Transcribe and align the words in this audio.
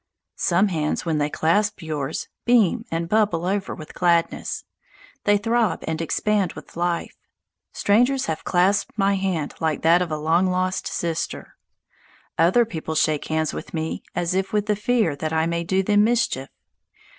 Some 0.37 0.69
hands, 0.69 1.05
when 1.05 1.19
they 1.19 1.29
clasp 1.29 1.83
yours, 1.83 2.27
beam 2.43 2.85
and 2.89 3.07
bubble 3.07 3.45
over 3.45 3.75
with 3.75 3.93
gladness. 3.93 4.63
They 5.25 5.37
throb 5.37 5.83
and 5.85 6.01
expand 6.01 6.53
with 6.53 6.75
life. 6.75 7.15
Strangers 7.71 8.25
have 8.25 8.43
clasped 8.43 8.97
my 8.97 9.13
hand 9.13 9.53
like 9.59 9.83
that 9.83 10.01
of 10.01 10.11
a 10.11 10.17
long 10.17 10.47
lost 10.47 10.87
sister. 10.87 11.55
Other 12.35 12.65
people 12.65 12.95
shake 12.95 13.27
hands 13.27 13.53
with 13.53 13.75
me 13.75 14.01
as 14.15 14.33
if 14.33 14.51
with 14.51 14.65
the 14.65 14.75
fear 14.75 15.15
that 15.17 15.33
I 15.33 15.45
may 15.45 15.63
do 15.63 15.83
them 15.83 16.03
mischief. 16.03 16.49